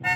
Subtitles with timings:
[0.00, 0.06] 欢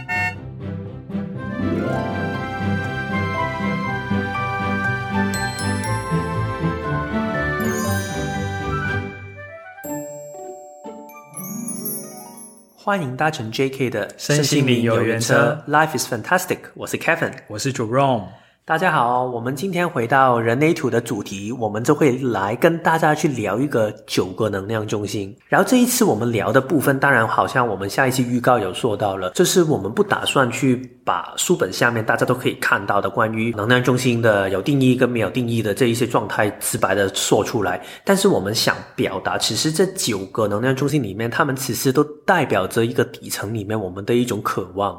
[13.03, 16.58] 迎搭乘 JK 的身心灵游园车，Life is fantastic。
[16.74, 18.28] 我是 Kevin，我是 Jerome。
[18.64, 25.36] 大家好，我们今天回到人类图的主题，我们就会来跟大家去聊一个九个能量中心。
[25.48, 37.84] 然后这一次我们聊的部分，当然好像我们下一期预告有说到了，就是我们不打算去把书本下面大家都可以看到的关于能量中心的有定义跟没有定义的这一些状态直白的说出来。
[38.04, 44.96] 但是我们想表达，其实这九个能量中心里面，他们其实都代表着一个底层里面我们的一种渴望。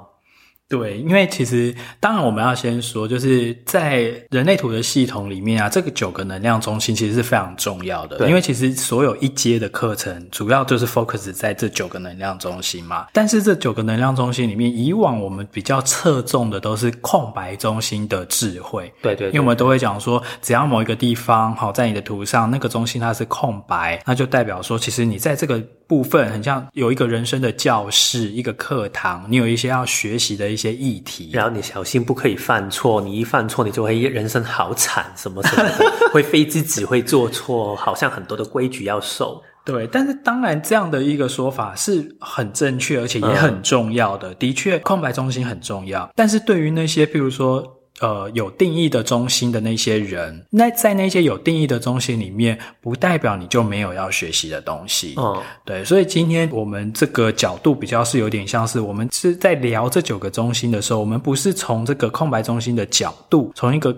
[0.74, 8.18] 对，因为其实当然我们要先说，就是在人类图的系统里面啊，这个九个能量中心其实是非常重要的。
[8.18, 13.06] 对，因为其实所有一阶的课程主要就是 focus 在这九个能量中心嘛。
[13.14, 18.92] 但是这九个能量中心里面，以往我们比较侧重的都是空白中心的智慧。
[19.04, 39.42] 对对，对，因为我们都会讲说，只要某一个地方好在你的图上那个中心它是空白，那就代表说，其实你在这个部分很像有一个人生的教室，一个课堂，你有一些要学习的一些议题，然后你小心不可以犯错，你一犯错，你就会人生好惨，什么什么的， 会非自己会做错，好像很多的规矩要守。
[39.66, 44.32] 对，但是当然这样的一个说法是很正确，而且也很重要的。
[44.32, 47.64] 嗯、的确，空白中心很重要，但是对于那些，譬如说。
[48.00, 55.14] 呃，有定义的中心的那些人，那在那些有定义的中心里面，不代表你就没有要学习的东西。
[55.18, 63.96] 嗯，对，所以今天我们这个角度比较是有点像是我们是在聊这九个中心的时候，我们不是从这个空白中心的角度，从一个。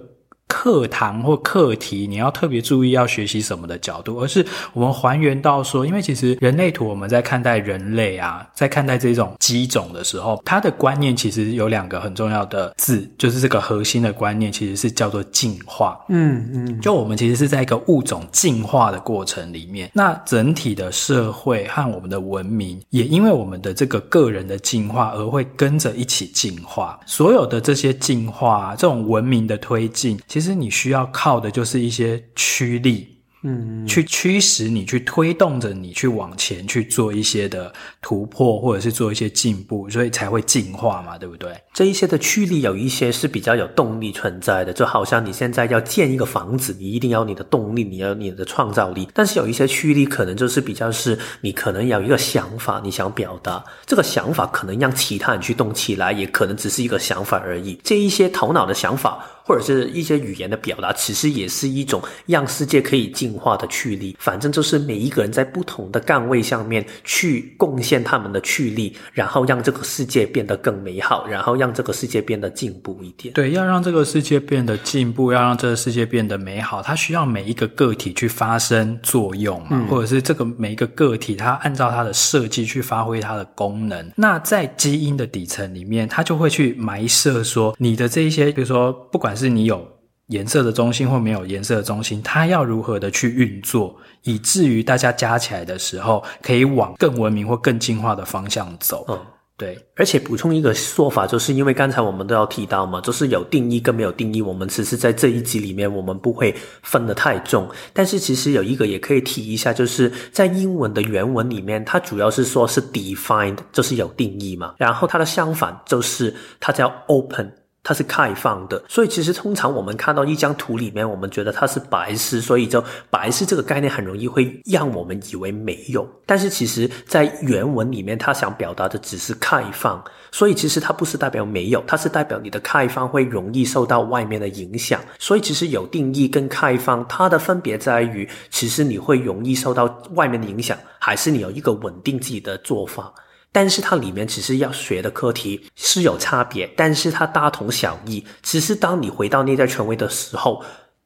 [0.47, 15.99] 课堂或课题，你要特别注意要学习什么的角度，而是我们还原到说，因为其实人类图我们在看待人类啊，在看待这种机种的时候，它的观念其实有两个很重要的字，就是这个核心的观念其实是叫做进化。
[16.09, 26.99] 嗯嗯，就我们其实是在一个物种进化的过程里面，那整体的社会和我们的文明也因为我们的这个个人的进化而会跟着一起进化。
[27.05, 30.19] 所有的这些进化，这种文明的推进。
[30.35, 33.07] 其实你需要靠的就是一些驱力。
[33.47, 41.55] 嗯，去驱使你，去推动着你去往前去做一些的突破，或者是做一些进步，所以才会进化嘛，对不对？
[41.71, 49.07] 这一些的驱力有一些是比较有动力存在的，就好像你现在要建一个房子，你一定要你的动力，你要你的创造力。
[49.13, 57.79] 但是有一些驱力可能就是比较是你可能有一个想法，你想表达这个想法，可能让其他人去动起来，也可能只是一个想法而已。
[57.83, 73.33] 这一些头脑的想法或者是一些语言的表达，其实也是一种让世界可以进化的驱力，反正就是每一个人在不同的岗位上面去贡献他们的驱力，然后让这个世界变得更美好，然后让这个世界变得进步一点。
[73.35, 84.11] 对，要让这个世界变得进步，要让这个世界变得美好，它需要每一个个体去发生作用嘛，嗯，或者是这个每一个个体它按照它的设计去发挥它的功能。
[84.15, 89.85] 那在基因的底层里面，它就会去埋设说你的这一些，比如说不管是你有。
[90.29, 99.05] 颜色的中心或没有颜色的中心，它要如何的去运作，以至于大家加起来的时候，可以往更文明或更进化的方向走。
[99.07, 99.19] 嗯，
[99.55, 99.77] 对。
[99.95, 106.51] 而且补充一个说法，就是因为刚才我们都要提到嘛，就是有定义跟没有定义，我们只是在这一集里面，我们不会
[106.81, 107.69] 分得太重。
[107.93, 114.73] 但是其实有一个也可以提一下，就是在英文的原文里面，它主要是说是 defined，就是有定义嘛。
[114.79, 117.53] 然后它的相反就是它叫 open。
[117.85, 126.05] 它是开放的，所以其实通常我们看到一张图里面，我们觉得它是白丝，所以就白丝这个概念很容易会让我们以为没有。
[126.25, 134.99] 但是其实在原文里面，它想表达的只是开放，所以其实它不是代表没有，它是代表你的开放会容易受到外面的影响。
[135.19, 139.85] 所以其实有定义跟开放，它的分别在于，其实你会容易受到
[140.15, 143.13] 外面的影响，还是你有一个稳定自己的做法。
[143.55, 148.21] 但是它里面其实要学的课题是有差别，但是它大同小异。
[148.43, 150.61] 只是当你回到内在权威的时候，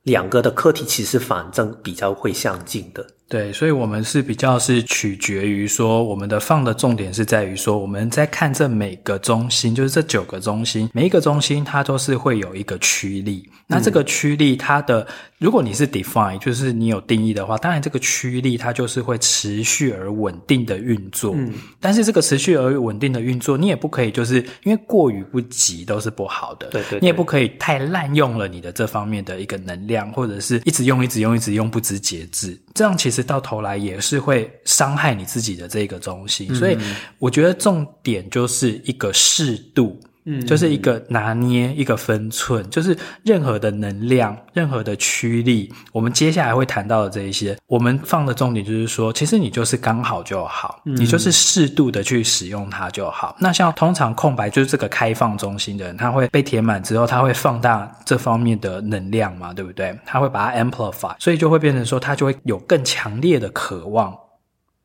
[0.09, 3.05] 两个的课题其实反正比较会相近的。
[3.29, 13.47] 对，所以我们是比较是取决于说，我们的放的重点是在于说，我们在看这每个中心，就是这九个中心，每一个中心它都是会有一个驱力。
[13.67, 15.05] 那这个驱力，它的
[15.37, 21.35] 如果你是 define，就是你有定义的话，当然这个驱力它就是会持续而稳定的运作。
[21.37, 26.65] 嗯，但是这个持续而稳定的运作，你也不可以就是因为过于不及都是不好的。
[26.69, 29.98] 对，对对，你也不可以太滥用了你的这方面的一个能量。
[29.99, 36.47] 量，或者是一直用、一直用、一直用，不知节制，这样其实到头来也是会伤害你自己的这个东西。
[36.49, 36.77] 嗯、所以
[37.17, 39.99] 我觉得重点就是一个适度。
[40.25, 53.35] 嗯，就是一个拿捏，一个分寸，就是任何的能量，任何的驱力，我们接下来会谈到的这一些，我们放的重点就是说，其实你就是刚好就好，嗯、你就是适度的去使用它就好。
[53.39, 59.97] 那像通常空白就是这个开放中心的人，他会被填满之后，他会放大这方面的能量嘛，对不对？
[60.05, 64.15] 他会把它 amplify，所以就会变成说，他就会有更强烈的渴望。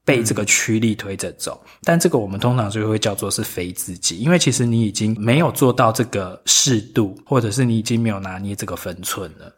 [0.05, 9.51] 被这个驱力推着走，但这个我们通常就会叫做是非自己，因为其实你已经没有做到这个适度，或者是你已经没有拿捏这个分寸了。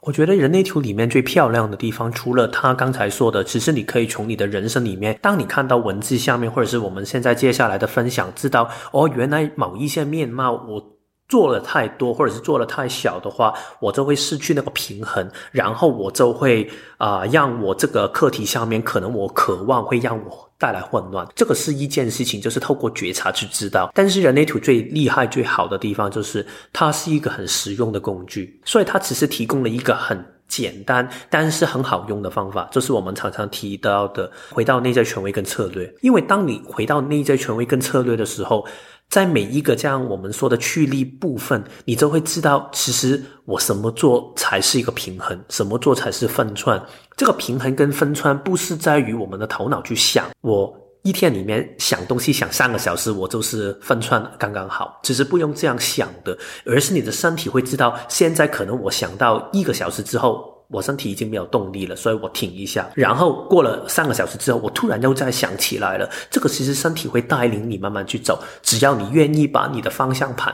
[0.00, 10.91] 我觉得人类图里面最漂亮的地方，除了他刚才说的，其实你可以从你的人生里面，当你看到文字下面，或者是我们现在接下来的分享，知道哦，原来某一些面貌我。
[11.32, 21.26] 做了太多，或者是做了太小的话，我就会失去那个平衡，然后我就会啊、让我这个课题上面可能我渴望会让我带来混乱。
[21.34, 23.90] 这个是一件事情，就是透过觉察去知道。
[23.94, 35.90] 但是人类图最厉害、最好的地方就是它是一个很实用的工具，所以它只是提供了一个很简单但是很好用的方法，就是我们常常提到的回到内在权威跟策略。
[36.02, 38.66] 因为当你回到内在权威跟策略的时候，
[39.12, 46.80] 在每一个这样我们说的驱力部分，你就会知道，其实我什么做才是一个平衡，什么做才是分寸。
[47.14, 54.98] 这个平衡跟分寸不是在于我们的头脑去想，我一天里面想东西想三个小时，我就是分寸刚刚好。
[55.02, 60.51] 其实不用这样想的，而是你的身体会知道，现在可能我想到一个小时之后。
[60.72, 66.10] 我身体已经没有动力了，所以我挺一下，然后过了三个小时之后，我突然又再想起来了。
[66.30, 70.52] 这个其实身体会带领你慢慢去走，只要你愿意把你的方向盘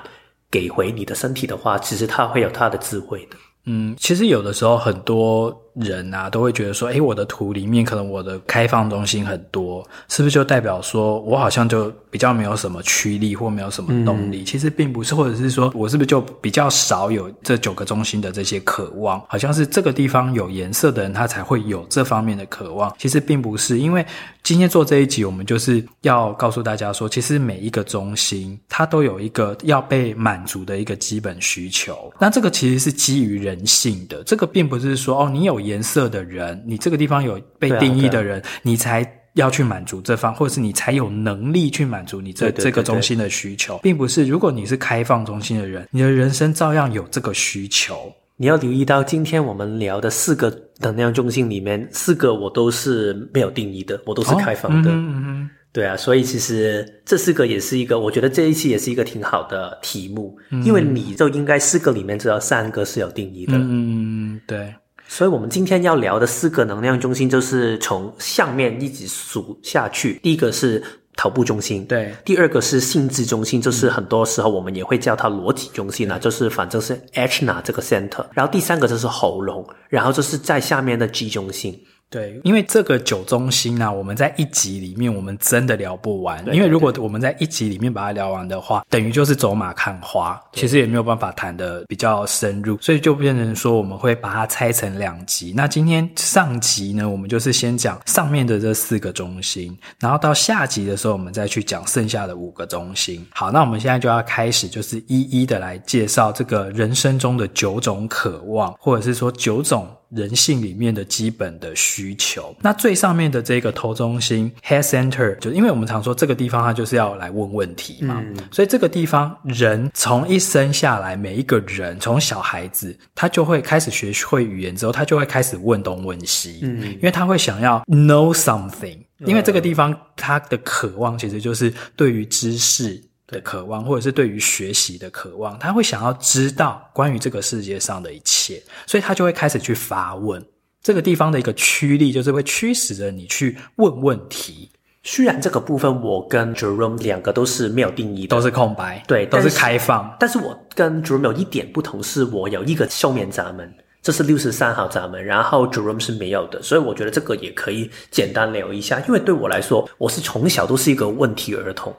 [0.51, 3.37] 给回你的身体的话，其实它会有它的智慧的。
[3.65, 5.57] 嗯，其实有的时候很多。
[5.81, 14.43] 人啊，都会觉得说，诶，我的图里面可能我的开放中心很多，是不是就代表说我好像就比较没有什么驱力或没有什么动力？
[14.43, 19.23] 嗯、其实并不是，或者是说我是不是就比较少有这九个中心的这些渴望？
[19.29, 22.93] 好像是这个地方有颜色的人，他才会有这方面的渴望。
[22.99, 24.05] 其实并不是，因为
[24.43, 32.13] 今天做这一集，我们就是要告诉大家说，其实每一个中心它都有一个要被满足的一个基本需求。
[32.19, 35.68] 那这个其实是基于人性的，这个并不是说哦，你有。
[35.69, 44.25] 颜色的人，你这个地方有被定义的人，你才要去满足这方，或者是你才有能力去满足你这这个中心的需求，并不是。
[44.25, 48.13] 如果你是开放中心的人，你的人生照样有这个需求。
[48.41, 54.91] 你要留意到，今天我们聊的四个能量中心里面，四个我都是没有定义的，我都是开放的。
[54.91, 63.55] 哦，嗯嗯对啊，所以其实这四个也是一个，我觉得这一期也是一个挺好的题目，嗯、因为你就应该四个里面知道三个是有定义的。
[63.57, 64.73] 嗯，对。
[65.11, 70.21] 所以，我们今天要聊的四个能量中心，就是从上面一直数下去。
[70.23, 70.85] 第一个是
[71.17, 78.25] 头部中心，对；第二个是性质中心，就是很多时候我们也会叫它逻辑中心啊，就是反正是 HNA 这个 center。
[78.35, 81.83] 然后第三个就是喉咙，然后就是在下面的 G 中心。
[82.11, 86.39] 对，因为这个九中心呢、啊，我们在一集里面我们真的聊不完。
[86.39, 95.53] 对对对，因为如果我们在一集里面把它聊完的话，等于就是走马看花，其实也没有办法谈的比较深入，所以就变成说我们会把它拆成两集。
[95.55, 103.27] 那今天上集呢，我们就是先讲上面的这四个中心，然后到下集的时候，我们再去讲剩下的五个中心。
[103.35, 109.87] 好，那我们现在就要开始，就是一一的来介绍这个人生中的九种渴望，或者是说九种。
[110.11, 133.03] 人性里面的基本的需求，那最上面的这个头中心 head center，就因为我们常说这个地方它就是要来问问题嘛，嗯、所以这个地方人从一生下来，每一个人从小孩子他就会开始学会语言之后，他就会开始问东问西，嗯，因为他会想要 know something，因为这个地方他的渴望其实就是对于知识。
[133.29, 140.43] 的渴望，或者是对于学习的渴望，他会想要知道关于这个世界上的一切，所以他就会开始去发问。
[140.83, 144.71] 这个地方的一个驱力，就是会驱使着你去问问题。
[145.03, 150.15] 虽然这个部分我跟 Jerome 两个都是没有定义的，都是空白，对，都是开放。
[150.19, 159.01] 但是我跟 Jerome 有一点不同，是我有一个休眠闸门，这是六十三号闸门，然后 Jerome 是没有的，所以我觉得这个也可以简单聊一下。
[159.07, 161.95] 因为对我来说，我是从小都是一个问题儿童。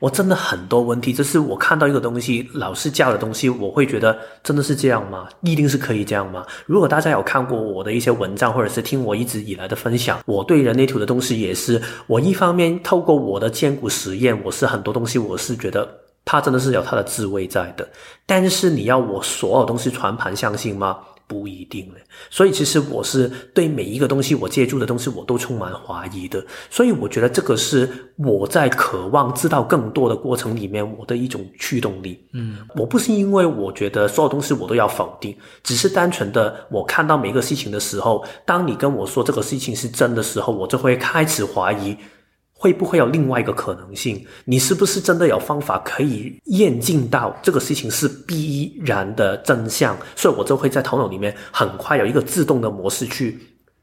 [0.00, 5.28] 我真的很多问题，就是我看到一个东西，老师教的东西，我会觉得真的是这样吗？
[5.42, 6.46] 一定是可以这样吗？
[6.66, 15.88] 如果大家有看过我的一些文章，或者是听我一直以来的分享，我对人类图的东西也是，我一方面透过我的荐骨实验，我是很多东西我是觉得
[16.24, 17.88] 它真的是有它的智慧在的，
[18.24, 20.98] 但是你要我所有东西全盘相信吗？
[21.28, 26.42] 不一定嘞，所以其实我是对每一个东西，我接触的东西，我都充满怀疑的。
[26.70, 32.18] 所以我觉得这个是我在渴望知道更多的过程里面，我的一种驱动力。
[32.32, 41.94] 嗯，我不是因为我觉得所有东西我都要否定，只是单纯的我看到每一个事情的时候，当你跟我说这个事情是真的时候，我就会开始怀疑。
[42.60, 44.26] 会不会有另外一个可能性？
[44.44, 49.96] 你是不是真的有方法可以验证到这个事情是必然的真相？
[50.16, 53.38] 所以我就会在头脑里面很快有一个自动的模式去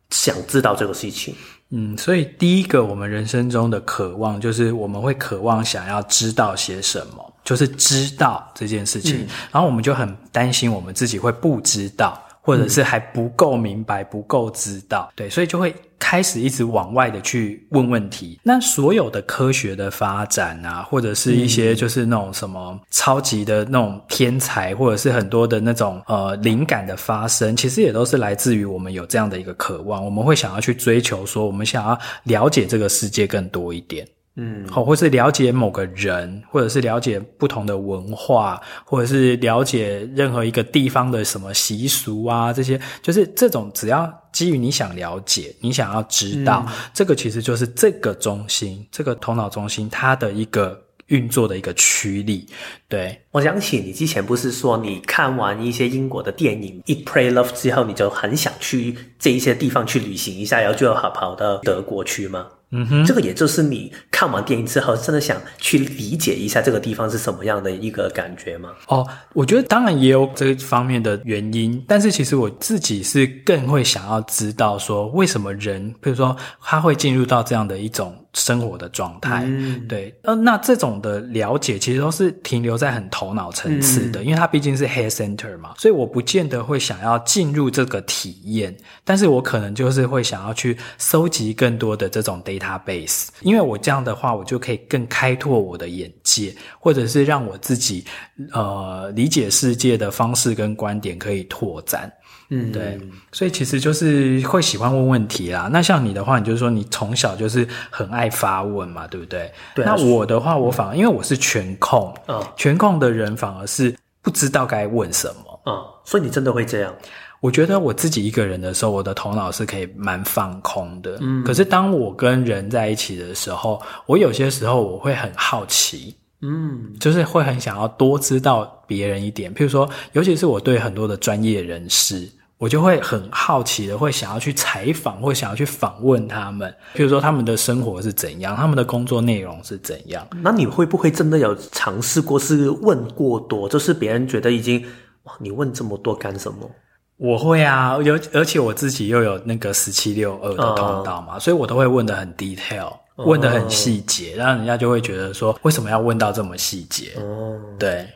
[0.09, 1.33] 想知道这个事情。
[1.69, 12.21] 嗯，所以第一个我们人生中的渴望就是我们会渴望想要知道些什么，就是知道这件事情，嗯，然后我们就很担心我们自己会不知道。
[12.47, 18.39] 或者是还不够明白，不够知道，对，所以就会开始一直往外的去问问题。
[18.43, 34.07] 那所有的科学的发展啊，或者是一些就是那种什么超级的那种天才，或者是很多的那种呃灵感的发生，其实也都是来自于我们有这样的一个渴望，我们会想要去追求，说我们想要了解这个世界更多一点。
[34.37, 52.45] 嗯，好，或是了解某个人，或者是了解不同的文化，或者是了解任何一个地方的什么习俗啊，这些就是这种，只要基于你想了解，你想要知道，嗯，这个其实就是这个中心，这个头脑中心它的一个运作的一个驱力。
[52.89, 62.47] 对，我想起你之前不是说你看完一些英国的电影《Eat Pray Love》之后，你就很想去这一些地方去旅行一下，然后就要跑跑到德国去吗？
[62.71, 68.71] 嗯哼，这个也就是你看完电影之后，真的想去理解一下这个地方是什么样的一个感觉吗？
[68.87, 79.43] 哦，我觉得当然也有这方面的原因，但是其实我自己是更会想要知道说，为什么人，比如说他会进入到这样的一种生活的状态。
[79.47, 92.75] 嗯，对，呃，那这种的了解其实都是停留在很头脑层次的，嗯，因为它毕竟是 head center 嘛，所以我不见得会想要进入这个体验，但是我可能就是会想要去收集更多的这种 data。
[92.85, 98.03] base，因为我这样的话，我就可以更开拓我的眼界，或者是让我自己
[98.51, 102.11] 呃理解世界的方式跟观点可以拓展。
[102.49, 102.99] 嗯，对，
[103.31, 105.69] 所以其实就是会喜欢问问题啦。
[105.71, 109.51] 那像你的话，你就是说你从小就是很爱发问嘛，对不对？
[109.73, 109.83] 对。
[109.83, 115.73] 那我的话，我反而因为我是全控，嗯，全控的人反而是不知道该问什么，嗯，
[116.03, 116.93] 所以你真的会这样。
[117.41, 121.17] 我觉得我自己一个人的时候，我的头脑是可以蛮放空的。
[121.21, 129.53] 嗯，可是当我跟人在一起的时候，我有些时候我会很好奇，嗯，就是会很想要多知道别人一点。
[129.53, 136.69] 譬如说，尤其是我对很多的专业人士，我就会很好奇的，会想要去采访，或想要去访问他们。
[136.95, 140.27] 譬如说，他们的生活是怎样，他们的工作内容是怎样。
[140.41, 144.85] 那你会不会真的有尝试过，是问过多，就是别人觉得已经，
[145.23, 146.69] 哇，你问这么多干什么？
[147.17, 158.07] 我会啊，有而且我自己又有那个十七六二的通道嘛，uh, 所以我都会问的很 detail，问的很细节，然后人家就会觉得说，为什么要问到这么细节？Uh, 对。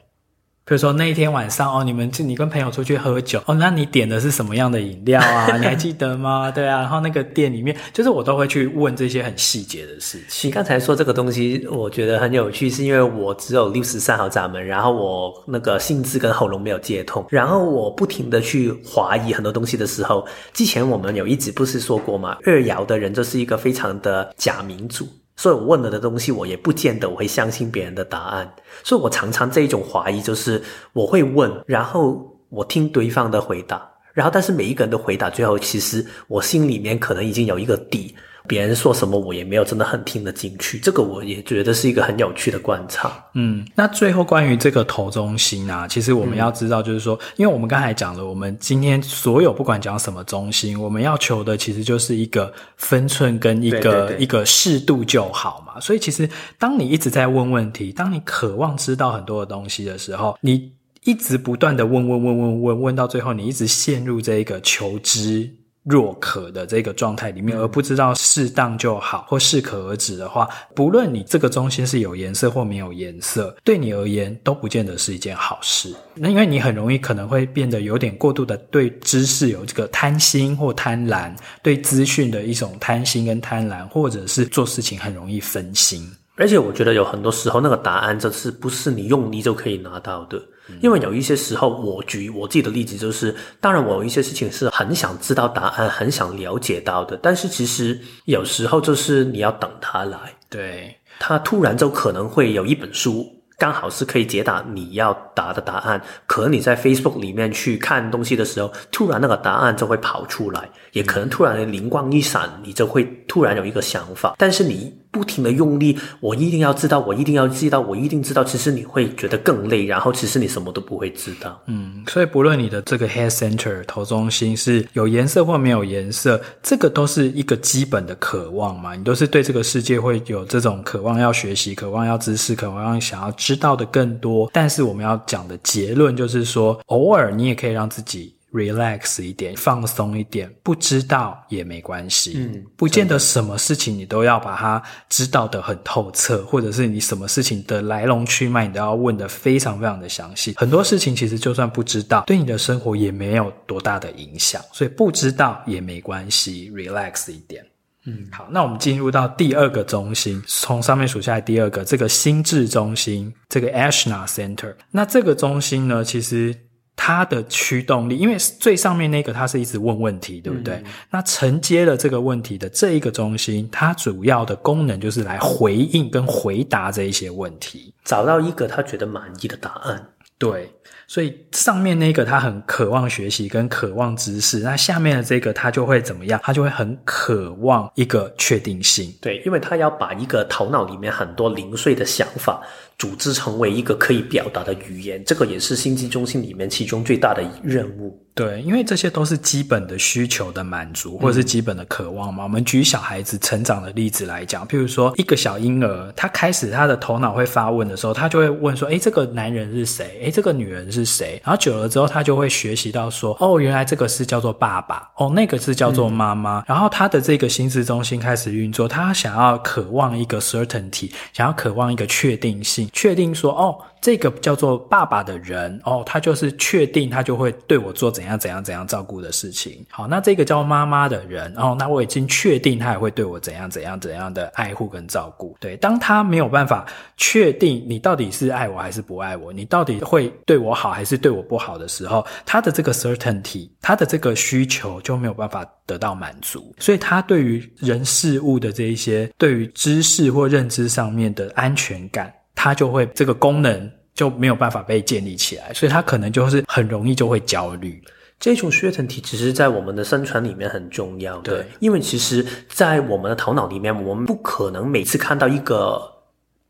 [0.69, 5.47] 比如说那一天晚上哦，你们就你跟朋友出去喝酒哦，那你点的是什么样的饮料啊？
[5.57, 6.51] 你还记得吗？
[6.51, 10.47] 对啊，然后那个店里面，就是我都会去问这些很细节的事情。
[10.47, 20.23] 你刚才说这个东西，我觉得很有趣，是因为我只有六十三号闸门，然后我那个心智跟喉咙没有接通，然后我不停的去怀疑很多东西的时候，
[20.53, 22.37] 之前我们有一直不是说过吗？
[22.45, 25.07] 二爻的人就是一个非常的假民主。
[25.39, 28.53] 所以我问了的东西，我也不见得我会相信别人的答案。
[28.83, 38.13] 所以我常常这一种怀疑，就是我会问，然后我听对方的回答，然后但是每一个人的回答，最后其实我心里面可能已经有一个底。
[38.49, 40.79] 别人说什么，我也没有真的很听得进去。
[40.79, 43.23] 这个我也觉得是一个很有趣的观察。
[43.35, 55.79] 嗯，那最后关于这个头中心啊，其实我们要知道，就是说，嗯、因为我们刚才讲了，我们今天所有不管讲什么中心，我们要求的其实就是一个分寸跟一个一个适度就好嘛。
[55.79, 56.27] 所以，其实
[56.57, 60.71] 当你一直在问问题，当你渴望知道很多的东西的时候，你
[61.03, 65.49] 一直不断的问问问问问问，到最后，你一直陷入这一个求知。
[65.83, 75.93] 若渴的这个状态里面，而不知道适当就好或适可而止的话，不论你这个中心是有颜色或没有颜色，对你而言都不见得是一件好事。
[76.13, 81.33] 那因为你很容易可能会变得有点过度的对知识有这个贪心或贪婪，
[81.63, 86.07] 对资讯的一种贪心跟贪婪，或者是做事情很容易分心。
[86.35, 90.41] 而且我觉得有很多时候那个答案就是不是你用力就可以拿到的。
[90.81, 100.17] 因为有一些时候，我举我自己的例子，就是当然我有一些事情是很想知道答案，很想了解到的，但是其实有时候就是你要等他来，
[100.49, 103.25] 对，他突然就可能会有一本书
[103.57, 106.01] 刚好是可以解答你要答的答案。
[106.25, 114.35] 可能你在 Facebook 里面去看东西的时候，突然那个答案就会跑出来，也可能突然灵光一闪，你就会突然有一个想法。
[114.37, 121.59] 但是你不停的用力，我一定要知道，我一定要知道，我一定知道，其实你会觉得更累，然后其实你什么都不会知道。
[121.65, 134.49] 嗯，所以不论你的这个 head center 头中心是有颜色或没有颜色，这个都是一个基本的渴望嘛，你都是对这个世界会有这种渴望要学习，渴望要知识，渴望想要知道的更多。
[134.53, 138.35] 但是我们要讲的结论就是说，偶尔你也可以让自己。
[138.51, 142.33] Relax 一点，放松一点，不知道也没关系。
[142.37, 150.55] 嗯，不见得什么事情你都要把它知道得很透彻，或者是你什么事情的来龙去脉你都要问得非常非常的详细。
[150.57, 157.63] 很多事情其实就算不知道，对你的生活也没有多大的影响，所以不知道也没关系，relax 一点。
[158.05, 164.73] 嗯，好，那我们进入到第二个中心，从上面数下来第二个，这个心智中心，这个 Ashna Center。
[164.89, 166.55] 那这个中心呢，其实。
[167.01, 170.75] 它的驱动力，因为最上面那个它是一直问问题，对不对？
[170.75, 180.09] 嗯、那承接了这个问题的这一个中心，它主要的功能就是来回应跟回答这一些问题，找到一个他觉得满意的答案。
[180.37, 180.69] 对，
[181.09, 186.39] 所以上面那个他很渴望学习跟渴望知识，那下面的这个他就会怎么样？
[186.43, 189.11] 他就会很渴望一个确定性。
[189.19, 192.61] 对，因为他要把一个头脑里面很多零碎的想法。
[192.99, 198.21] 组织成为一个可以表达的语言，这个也是心机中心里面其中最大的任务。
[198.39, 202.43] 对，因为这些都是基本的需求的满足，或者是基本的渴望嘛。
[202.43, 210.21] 嗯、我们举小孩子成长的例子来讲，譬如说一个小婴儿，他开始他的头脑会发问的时候，他就会问说：“诶，这个男人是谁？
[210.23, 216.61] 诶，这个女人是谁？”然后久了之后，他就会学习到说：“哦，原来这个是叫做爸爸，哦，那个是叫做妈妈。
[216.61, 222.89] 嗯”然后他的这个心智中心开始运作，他想要渴望一个 certainty，想要渴望一个确定性。
[222.93, 229.85] 确定说哦，这个叫做爸爸的人哦，他就是确定他就会对我做怎样怎样怎样照顾的事情。
[229.89, 235.55] 好，那这个叫妈妈的人哦，那我已经确定他也会对我怎样怎样怎样的爱护跟照顾。
[235.59, 236.85] 对，当他没有办法
[237.17, 252.33] 确定你到底是爱我还是不爱我，你到底会对我好还是对我不好的时候，他的这个 certainty，他的这个需求就没有办法得到满足，所以他对于人事物的这一些，对于知识或认知上面的安全感。
[252.61, 258.03] 他就会这个功能就没有办法被建立起来，所以他可能就是很容易就会焦虑。
[258.37, 266.18] 这种 certainty 其实在我们的生存里面很重要，对，因为其实，在我们的头脑里面，我们不可能每次看到一个。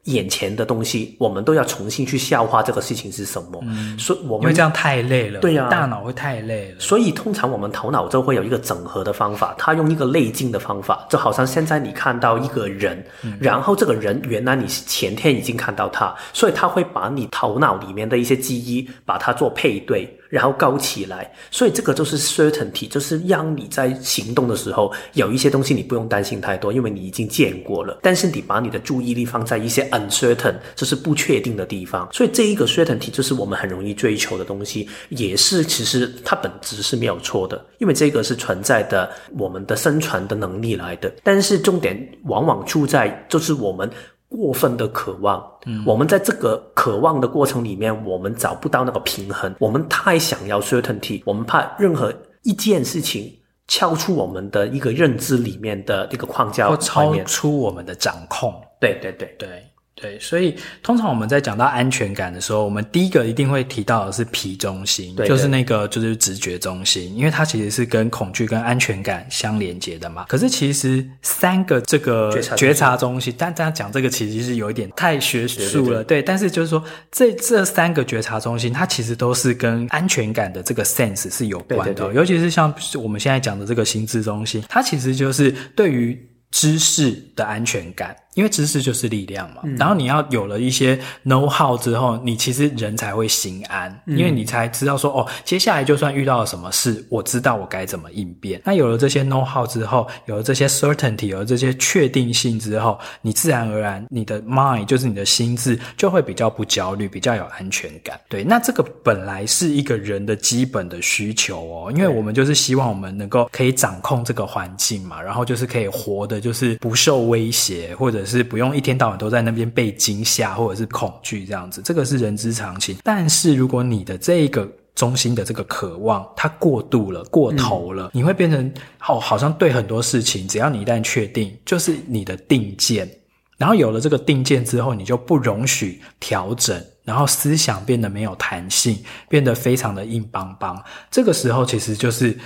[0.05, 3.59] 眼前的东西，我们都要重新去消化这个事情是什么。
[3.63, 6.79] 嗯，所以我们因为这样太累了，对呀、啊，大脑会太累了。
[6.79, 20.18] 所以通常我们头脑就会有一个整合的方法，他用一个内镜的方法，就好像现在你看到一个人，嗯、然后这个人原来你前天已经看到他，所以他会把你头脑里面的一些记忆把它做配对。
[20.29, 27.99] 然后高起来，所以这个就是 certainty，就是让你在行动的时候有一些东西你不用担心太多，因为你已经见过了。
[28.03, 32.07] 但是你把你的注意力放在一些 uncertain，就是不确定的地方。
[32.13, 41.11] 所以这一个 certainty 就是我们很容易追求的东西，也是其实它本质是没有错的，因为这个是存在的我们的生存的能力来的。
[41.23, 43.89] 但是重点往往出在就是我们。
[44.29, 49.53] 过分的渴望，嗯，我们在这个渴望的过程里面，我们找不到那个平衡。
[49.59, 52.13] 我们太想要 certainty，我们怕任何
[52.43, 53.35] 一件事情
[53.67, 58.53] 超出我们的一个认知里面的这个框架，或超出我们的掌控。
[58.79, 59.63] 对对对对。
[60.01, 70.25] 对，所以通常我们在讲到安全感的时候，我们第一个一定会提到的是皮中心，对对，就是那个就是直觉中心，因为它其实是跟恐惧跟安全感相连接的嘛。
[70.29, 76.21] 可是其实三个这个觉察中心，但大家讲这个其实是有一点太学术了，对。
[76.21, 86.17] 但是就是说，这这三个觉察中心，它其实都是跟安全感的这个 sense 是有关的，尤其是像我们现在讲的这个心智中心，它其实就是对于
[86.51, 88.15] 知识的安全感。
[88.39, 98.61] 因为知识就是力量嘛，嗯、然后你要有了一些 know how 之后，你其实人才会心安，嗯、因为你才知道说哦，接下来就算遇到了什么事，我知道我该怎么应变。
[98.63, 108.17] 那有了这些 know how 之后，有了这些 certainty，有了这些确定性之后，你自然而然你的 mind 就是你的心智就会比较不焦虑，比较有安全感。
[108.29, 118.25] 对，那这个本来是一个人的基本的需求哦，因为我们就是希望我们能够可以掌控这个环境嘛，然后就是可以活的，就是不受威胁或者。
[118.29, 122.97] 是不用一天到晚都在那边被惊吓或者是恐惧这样子，这个是人之常情。
[123.03, 128.71] 但是如果你的这个中心的这个渴望它过度了、过头了，嗯、你会变成
[129.07, 133.09] 哦，好像对很多事情，只要你一旦确定，就是你的定见。
[133.57, 140.81] 然后有了这个定见之后，你就不容许调整，然后思想变得没有弹性，变得非常的硬邦邦。
[141.11, 142.37] 这个时候其实就是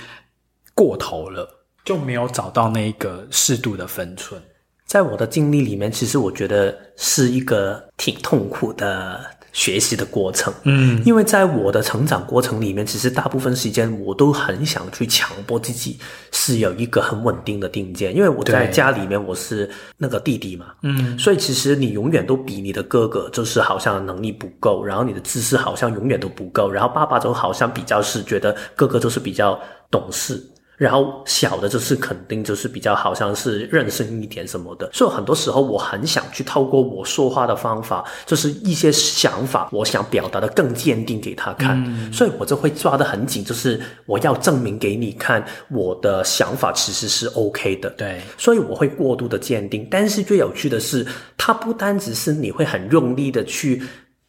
[0.74, 1.48] 过头了，
[1.84, 4.42] 就没有找到那一个适度的分寸。
[4.86, 9.20] 在我的经历里面，其实我觉得是一个挺痛苦的
[9.52, 10.52] 学习的过程。
[10.64, 15.98] 嗯，因为在我的成长过程里面，其实大部分时间我都很想去强迫自己
[16.32, 18.14] 是有一个很稳定的定见。
[18.14, 29.58] 因为我在家里面我是那个弟弟嘛，嗯，所以其实你永远都比你的哥哥就是好像能力不够，然后你的知识好像永远都不够，然后爸爸就好像比较是觉得哥哥就是比较
[29.90, 30.40] 懂事。
[30.76, 51.06] 然后小的就是肯定就是比较好像是任性一点什么的，所以很多时候我很想去透过我说话的方法，就是一些想法，我想表达的更坚定给他看，嗯，所以我就会抓得很紧，就是我要证明给你看我的想法其实是 OK 的，对，所以我会过度的坚定，但是最有趣的是，
[51.36, 53.82] 它不单只是你会很用力的去。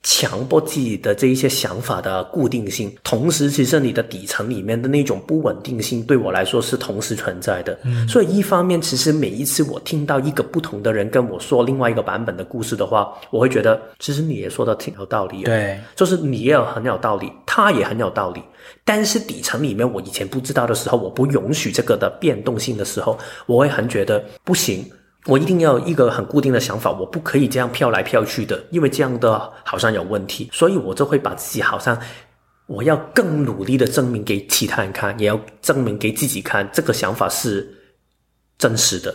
[0.08, 7.76] 强迫自己的这一些想法的固定性，同时其实你的底层里面的那种不稳定性，对我来说是同时存在的。
[7.84, 15.42] 嗯，所以一方面，其实每一次我听到一个不同的人跟我说另外一个版本的故事的话，我会觉得其实你也说的挺有道理。
[15.42, 18.44] 对，就是你也有很有道理，他也很有道理。
[18.84, 24.86] 但是底层里面，我以前不知道的时候，我不允许这个的变动性的时候，我会很觉得不行。
[25.26, 32.00] 我一定要一个很固定的想法，我不可以这样飘来飘去的，因为这样的好像有问题，所以我就会把自己好像
[32.68, 37.68] 我要更努力的证明给其他人看，也要证明给自己看，这个想法是
[38.58, 39.14] 真实的，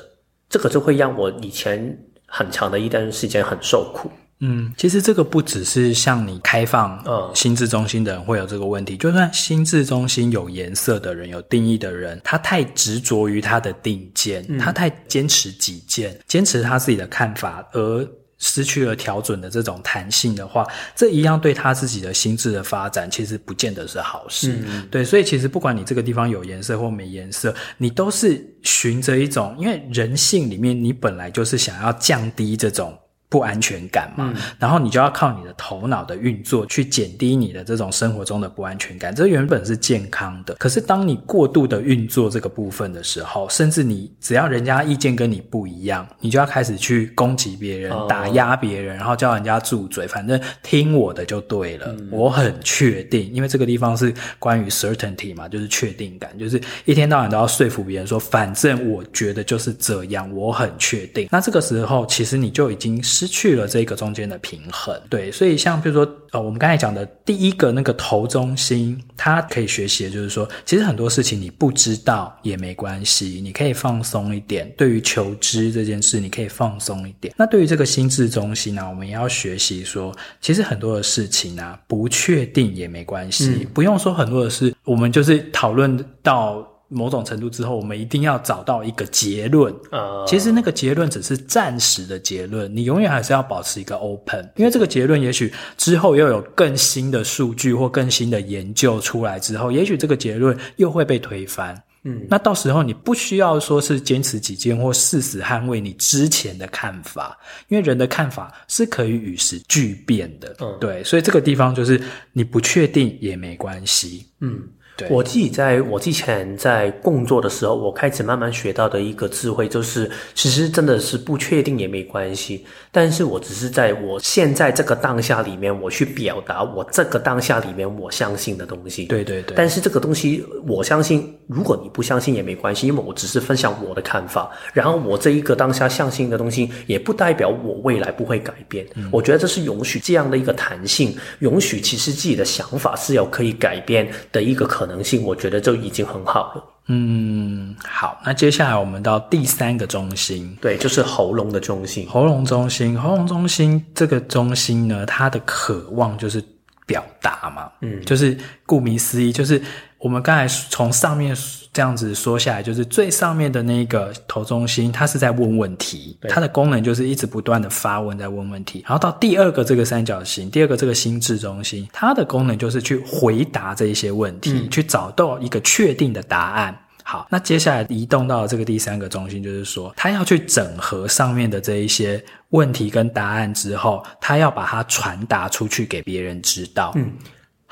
[0.48, 1.96] 这个就会让我以前
[2.26, 4.10] 很长的一段时间很受苦。
[4.40, 24.58] 嗯，其实这个不只是像你开放呃心智中心的人会有这个问题，就算心智中心有颜色的人、有定义的人，他太执着于他的定见，嗯、他太坚持己见，坚持他自己的看法，而失去了调整的这种弹性的话，这一样对他自己的心智的发展，其实不见得是好事。
[24.66, 32.98] 嗯、对，所以其实不管你这个地方有颜色或没颜色，你都是循着一种，因为人性里面，你本来就是想要降低这种。
[33.30, 40.54] 不安全感嘛，嗯，然后你就要靠你的头脑的运作去减低你的这种生活中的不安全感，这原本是健康的。
[40.54, 51.86] 可是当你过度的运作这个部分的时候，甚至你只要人家意见跟你不一样，你就要开始去攻击别人，哦，打压别人，然后叫人家住嘴，反正听我的就对了。
[52.00, 61.28] 嗯，我很确定，因为这个地方是关于 certainty 嘛，就是确定感，就是一天到晚都要说服别人说，反正我觉得就是这样，我很确定。
[61.30, 63.19] 那这个时候，其实你就已经是。
[63.20, 74.72] 失去了这个中间的平衡，对，所以像比如说，呃，我们刚才讲的第一个那个头中心，它可以学习的就是说，其实很多事情你不知道也没关系，你可以放松一点。
[74.74, 77.34] 对于求知这件事，你可以放松一点。
[77.36, 86.66] 那对于这个心智中心呢，我们也要学习说，其实很多的事情呢，不确定也没关系，嗯，不用说很多的事，我们就是讨论到。
[86.92, 89.72] 某种程度之后，我们一定要找到一个结论。
[89.90, 101.80] 呃，其实那个结论只是暂时的结论，你永远还是要保持一个 open，因为这个结论也许之后又有更新的数据或更新的研究出来之后，也许这个结论又会被推翻。
[102.02, 110.56] 嗯，那到时候你不需要说是坚持己见或誓死捍卫你之前的看法，因为人的看法是可以与时俱变的。
[110.60, 112.00] 嗯，对，所以这个地方就是
[112.32, 114.26] 你不确定也没关系。
[114.40, 114.60] 嗯。
[115.08, 122.64] 我自己在我之前在工作的时候，我开始慢慢学到的一个智慧，就是其实真的是不确定也没关系。
[122.92, 129.06] 但是我只是在我现在这个当下里面，我去表达我这个当下里面我相信的东西。
[129.06, 129.54] 对对对。
[129.56, 134.50] 但是这个东西我相信，如果你不相信也没关系，因为我只是分享我的看法。
[134.74, 138.86] 然后我这一个当下相信的东西，也不代表我未来不会改变。
[138.96, 139.08] 嗯。
[139.10, 144.89] 我觉得这是允许这样的一个弹性，允许其实自己的想法是有可以改变的一个可能。
[144.90, 146.64] 可能性，我觉得就已经很好了。
[146.86, 152.08] 嗯，好，那接下来我们到第三个中心，对，就是喉咙的中心。
[152.08, 156.42] 喉咙中心，喉咙中心这个中心呢，它的渴望就是
[156.86, 159.62] 表达嘛，嗯，就是顾名思义，就是。
[160.00, 161.36] 我们刚才从上面
[161.72, 168.82] 这样子说下来，就是最上面的那个头中心，它是在问问题，它的功能就是一直不断的发问，在问问题。
[168.88, 176.74] 然后到第二个这个三角形，第二个这个心智中心，它的功能就是去回答这一些问题，嗯，去找到一个确定的答案。
[177.04, 186.92] 好，那接下来移动到这个第三个中心，就是说，他要去整合上面的这一些问题跟答案之后，他要把它传达出去给别人知道。
[186.96, 187.12] 嗯。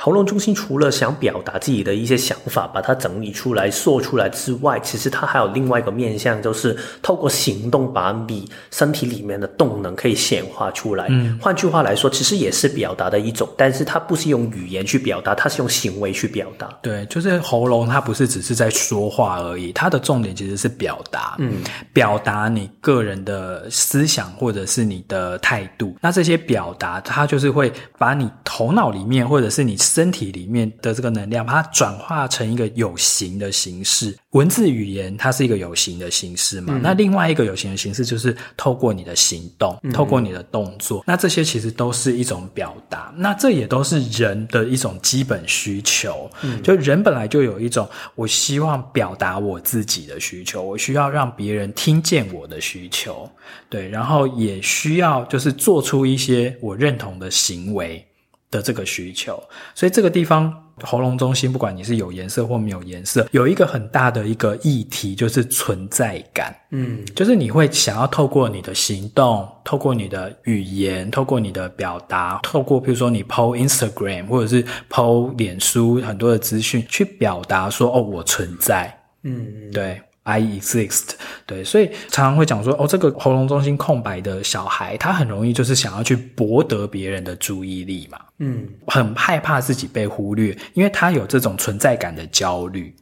[0.01, 11.07] 喉咙中心除了想表达自己的一些想法，把它整理出来说出来之外，其实它还有另外一个面向，就是透过行动把你身体里面的动能可以显化出来。
[11.09, 16.69] 嗯，换句话来说，其实也是表达的一种，但是它不是用语言去表达，它是用行为去表达。
[16.81, 21.35] 对，就是喉咙，它不是只是在说话而已，它的重点其实是表达。
[21.41, 21.55] 嗯，
[21.93, 25.97] 表达你个人的思想或者是你的态度。
[26.01, 29.77] 那这些表达，它就是会把你头脑里面或者是你。
[29.89, 34.15] 身体里面的这个能量，把它转化成一个有形的形式。
[34.33, 36.75] 文字语言它是一个有形的形式嘛？
[36.77, 41.01] 嗯、那另外一个有形的形式就是透过你的行动，透过你的动作。
[41.01, 43.13] 嗯、那这些其实都是一种表达。
[43.17, 46.31] 那这也都是人的一种基本需求。
[46.43, 53.29] 嗯，就人本来就有一种我希望表达我自己的需求，我需要让别人听见我的需求。
[53.71, 58.05] 对，然后也需要就是做出一些我认同的行为。
[58.51, 59.43] 的这个需求，
[59.75, 66.55] 所以这个地方喉咙中心，不管你是有颜色或没有颜色，有一个很大的一个议题，就是存在感。
[66.71, 78.95] 嗯，就是你会想要透过你的行动，透过你的语言，透过你的表达，透过比如说你 po Instagram 或者是 po 脸书很多的资讯，去表达说哦，我存在。
[79.25, 80.01] 嗯，对。
[80.29, 81.13] I exist，
[81.47, 92.95] 对，所以常常会讲说，哦，这个喉咙中心空白的小孩，他很容易就是想要去博得别人的注意力嘛，嗯，很害怕自己被忽略，因为他有这种存在感的焦虑，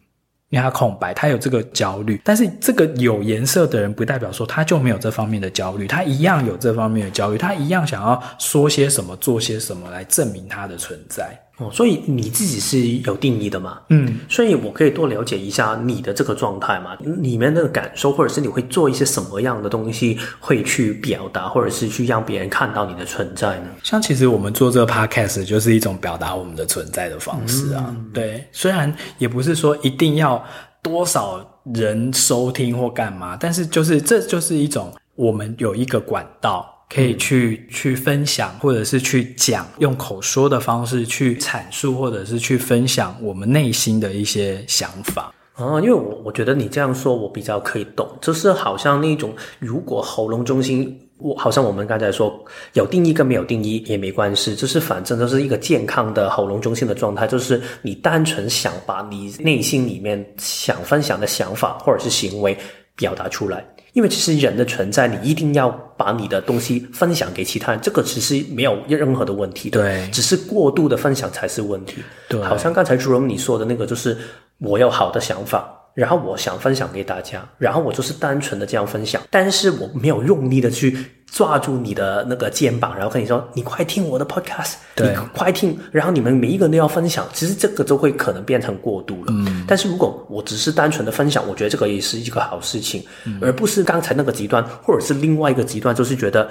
[0.51, 2.21] 因为他空白，他有这个焦虑。
[2.23, 11.37] 但是这个有颜色的人，不代表说他就没有这方面的焦虑，他一样有这方面的焦虑，他一样想要说些什么，做些什么来证明他的存在。
[11.59, 13.81] 哦，所以你自己是有定义的嘛？
[13.89, 16.95] 嗯，所以我可以多了解一下你的这个状态嘛？
[16.97, 23.69] 里面的感受，或者是你会做一些什么样的东西，会去表达，或者是去让别人看到你的存在呢？
[23.83, 27.87] 像其实我们做这个 podcast 就是一种表达我们的存在的方式啊。
[27.89, 30.45] 嗯、对，虽然也不是说一定要
[30.83, 31.41] 多少
[31.75, 36.71] 人收听或干嘛，但是就是这就是一种我们有一个管道。
[36.89, 45.81] 可以去去分享，或者是去讲，用口说的方式去阐述，或者是去分享我们内心的一些想法啊。
[45.81, 52.33] 因为我我觉得你这样说，我比较可以懂，就是好像那种如果喉咙中心，我好像我们刚才说
[52.75, 62.57] 有定义跟没有定义也没关系，就是反正都是一个健康的喉咙中心的状态，就是你单纯想把你内心里面想分享的想法或者是行为
[62.95, 63.65] 表达出来。
[63.97, 69.81] 因为其实人的存在，你一定要把你的东西分享给其他人，这个其实没有任何的问题的。
[69.81, 72.03] 对，只是过度的分享才是问题。
[72.29, 74.15] 对，好像刚才朱荣你说的那个，就是
[74.59, 75.67] 我有好的想法。
[75.97, 80.95] 然后我想分享给大家，然后我就是单纯的这样分享，但是我没有用力的去
[81.33, 89.29] 抓住你的那个肩膀，然后跟你说：“你快听我的 podcast，对，你快听。”然后你们每一个人都要分享，其实这个就会可能变成过度了。
[89.31, 96.47] 嗯，但是如果我只是单纯的分享，我觉得这个也是一个好事情，嗯，而不是刚才那个极端，或者是另外一个极端，就是觉得。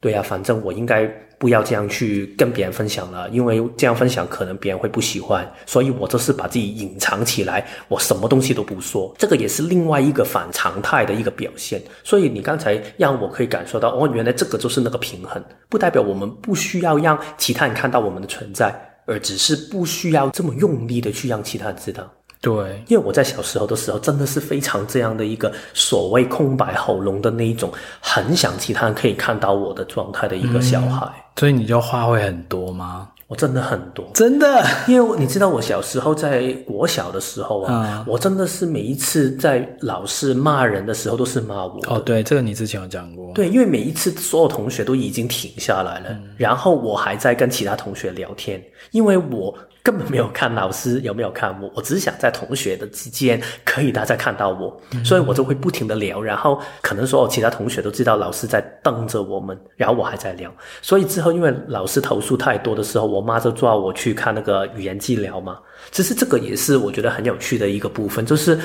[0.00, 1.06] 对呀，反正我应该
[1.38, 11.82] 不要这样去跟别人分享了，因为这样分享可能别人会不喜欢，所以我就是把自己隐藏起来，我什么东西都不说，这个也是另外一个反常态的一个表现。
[12.04, 18.74] 所以你刚才让我可以感受到，哦，原来这个就是那个平衡，不代表我们不需要让其他人看到我们的存在，
[19.06, 22.10] 而只是不需要这么用力的去让其他人知道。
[22.46, 27.68] 对，因为我在小时候的时候，真的是非常这样的一个所谓空白喉咙的那一种，
[28.00, 31.06] 很想其他人可以看到我的状态的一个小孩。
[31.06, 33.08] 嗯，所以你就话会很多吗？
[33.26, 41.80] 我真的很多，真的，因为你知道我小时候在国小的时候啊，嗯、我真的是每一次在老师骂人的时候都是骂我。
[41.88, 43.32] 哦，对，这个你之前有讲过。
[43.34, 49.52] 对，因为每一次所有同学都已经停下来了，嗯、然后我还在跟其他同学聊天，因为我。
[49.86, 65.56] 根本没有看老师有没有看我，我只是想在同学的之间可以大家看到我，所以我就会不停的聊，然后可能说其他同学都知道老师在瞪着我们，然后我还在聊，所以之后因为老师投诉太多的时候，我妈就抓我去看那个语言治疗嘛。
[65.92, 68.58] 其实这个也是我觉得很有趣的一个部分，就是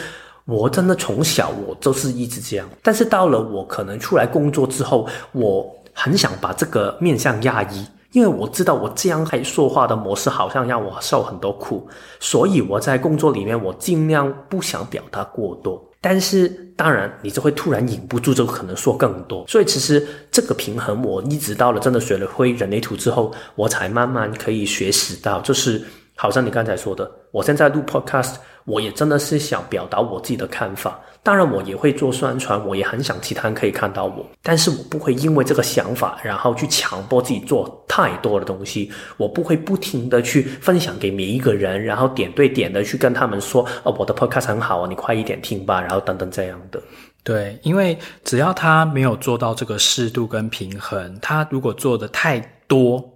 [0.46, 7.86] 我真的从小我就是一直这样，但是到了我可能出来工作之后，我很想把这个面向压抑。
[8.12, 11.88] 因为我知道我这样还说话的模式好像让我受很多苦，
[12.20, 15.82] 所以我在工作里面我尽量不想表达过多。
[16.04, 19.46] 但是当然，你就会突然忍不住就可能说更多。
[19.48, 25.80] 所以其实这个平衡，我一直到了真的学了会人类图之后，我才慢慢可以学习到，就是
[26.16, 28.34] 好像你刚才说的，我现在录 podcast，
[28.66, 31.00] 我也真的是想表达我自己的看法。
[31.24, 38.92] 当然，我也会做宣传，我也很想其他人可以看到我，但是我不会因为这个想法，然后去强迫自己做太多的东西。
[39.18, 46.82] 我不会不停的去分享给每一个人，然后点对点的去跟他们说，哦，我的 podcast 很好啊，你快一点听吧，然后等等这样的。
[47.24, 53.08] 对，因为只要他没有做到这个适度跟平衡，他如果做的太多、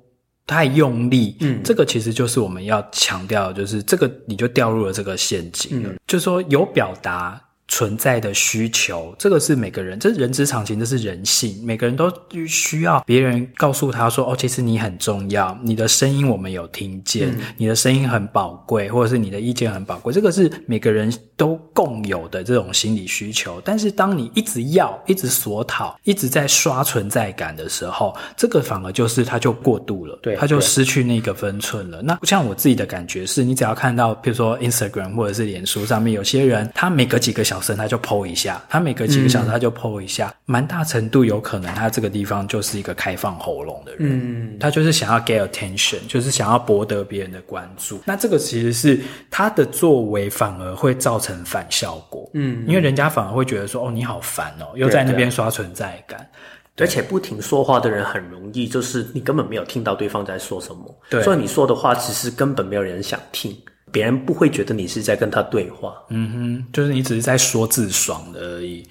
[0.45, 7.41] 太用力，嗯，这个其实就是我们要强调，就是这个你就掉入了这个陷阱了，嗯，就是说有表达。
[7.67, 11.59] 存在的需求，这个是每个人，这是人之常情，这是人性。
[11.63, 12.11] 每个人都
[12.47, 23.61] 需要别人告诉他说：“哦，其实你很重要，你的声音我们有听见，嗯、你的声音很宝贵，或者是你的意见很宝贵。”这个是每个人都共有的这种心理需求。
[23.63, 32.01] 但是，当你一直要、一直索讨、一直在刷存在感的时候，这个反而就是他就过度了，对，他就失去那个分寸了。
[32.01, 47.99] 那像我自己的感觉是，你只要看到，比如说 Instagram 或者是脸书上面有些人，他每隔几个小时他就 po 一下，他每隔几个小时他就 po 一下，蛮、嗯、大程度有可能他这个地方就是一个开放喉咙的人，嗯，他就是想要 get attention，就是想要博得别人的关注。
[48.05, 56.29] 那这个其实是他的作为反而会造成反效果，嗯，因为人家反而会觉得说，哦，你好烦哦，又在那边刷存在感，
[56.77, 63.55] 而且不停说话的人很容易就是你根本没有听到对方在说什么，对，所以你说的话其实根本没有人想听。
[63.91, 68.85] 别人不会觉得你是在跟他对话，嗯哼，就是你只是在说自爽的而已。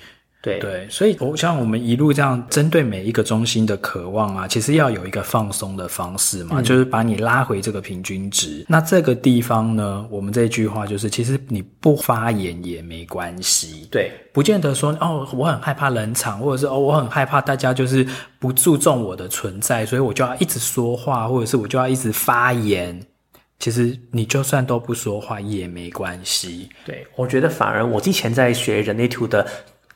[0.44, 8.62] 对对，所以我像我们一路这样针对每一个中心的渴望啊，其实要有一个放松的方式嘛，嗯、就是把你拉回这个平均值。
[8.68, 13.88] 那这个地方呢，我们这句话就是，其实你不发言也没关系。
[13.90, 18.06] 对，不见得说哦，我很害怕冷场，或者是哦，我很害怕大家就是
[18.38, 23.00] 不注重我的存在，所以我就要一直说话，或者是我就要一直发言。
[23.60, 26.68] 其实你就算都不说话也没关系。
[26.84, 29.46] 对，我觉得反而我之前在学人类图的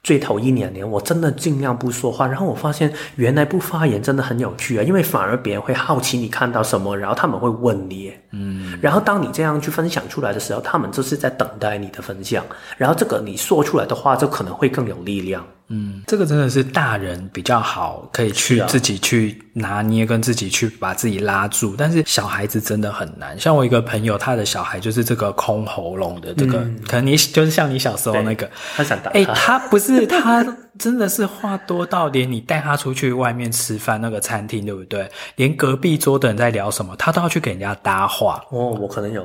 [0.03, 2.27] 最头一两年，我真的尽量不说话。
[2.27, 8.13] 然后我发现原来不发言真的很有趣啊，因为反而别人会好奇你看到什么，然后他们会问你。
[8.31, 12.45] 嗯，然后当你这样去分享出来的时候，他们就是在等待你的分享。
[12.77, 15.45] 然后这个你说出来的话，就可能会更有力量。
[15.71, 21.75] 嗯，这个真的是大人比较好，可以去自己去拿捏，跟自己去把自己拉住。
[21.77, 23.39] 但是小孩子真的很难。
[23.39, 29.11] 像我一个朋友，他的小孩就是这个空喉咙的，这个、嗯、可能你就是像你小时候那个，他想打。
[29.11, 30.43] 哎，他不是他，
[30.79, 35.07] 真的是话多到连你带他出去外面吃饭，那个餐厅对不对？
[35.37, 38.43] 连隔壁桌的人在聊什么，他都要去给人家搭话。
[38.49, 39.23] 哦，我可能有。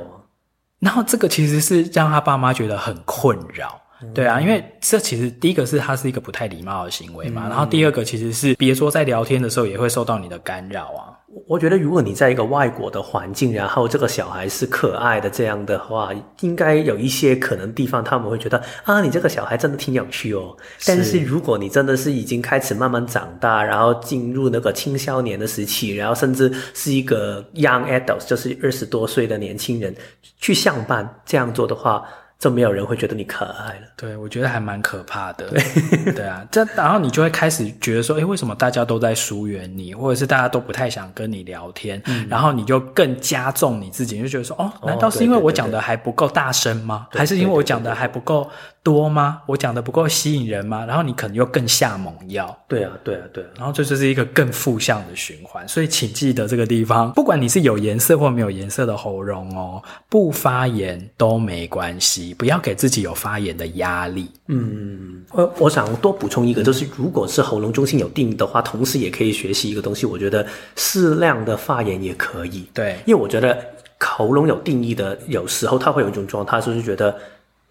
[0.80, 3.80] 然后这个其实是让他爸妈觉得很困扰。
[4.12, 11.14] 对啊，因为这其实第一个是它是一个不太礼貌的行为嘛，嗯、然后第二个其实是别说在聊天的时候也会受到你的干扰啊。
[11.48, 16.12] 我觉得如果你在一个外国的环境，然后这个小孩是可爱的这样的话，
[16.42, 20.56] 应该有一些可能地方他们会觉得啊，你这个小孩真的挺有趣哦。
[20.86, 29.92] 但是如果你真的是已经开始慢慢长大，然后进入那个青少年的时期，然后甚至是一个 young adult，就是二十多岁的年轻人
[30.38, 32.04] 去上班这样做的话。
[32.44, 33.86] 就没有人会觉得你可爱了。
[33.96, 35.48] 对，我觉得还蛮可怕的。
[35.48, 35.62] 对，
[36.12, 42.02] 对啊，这然后你就会开始觉得说，哎，为什么大家都在疏远你，或者是大家都不太想跟你聊天？
[42.04, 47.06] 嗯，然后你就更加重你自己，就觉得说，哦，难道是因为我讲的还不够大声吗？
[47.12, 48.46] 还是因为我讲的还不够
[48.84, 49.40] 多吗？
[49.46, 50.84] 我讲的不够吸引人吗？
[50.84, 52.56] 然后你可能又更下猛药。
[52.68, 53.46] 对啊，对啊，对啊。
[53.56, 55.66] 然后这就是一个更负向的循环。
[55.66, 62.34] 所以请记得这个地方，不管你是有颜色或没有颜色的喉咙哦，不发炎都没关系。
[62.34, 64.30] 不要给自己有发炎的压力。
[64.48, 70.04] 嗯，我我想多补充一个，就是如果是喉咙中心有定义的话，同时也可以学习一个东西。
[70.04, 72.68] 我觉得适量的发言也可以。
[72.74, 73.58] 对，因为我觉得
[73.98, 77.16] 喉咙有定义的，有时候他会有一种状态，就是觉得